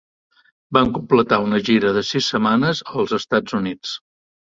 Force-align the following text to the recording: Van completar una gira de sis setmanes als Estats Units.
Van 0.77 0.93
completar 0.93 1.37
una 1.47 1.59
gira 1.67 1.91
de 1.97 2.03
sis 2.11 2.29
setmanes 2.31 2.81
als 3.03 3.13
Estats 3.19 3.59
Units. 3.59 3.93